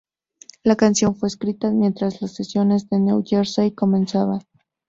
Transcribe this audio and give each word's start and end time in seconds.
La 0.63 0.75
canción 0.75 1.15
fue 1.15 1.27
escrita 1.29 1.69
mientras 1.69 2.23
las 2.23 2.33
sesiones 2.33 2.89
de 2.89 2.99
"New 2.99 3.21
Jersey" 3.23 3.69
comenzaban. 3.71 4.39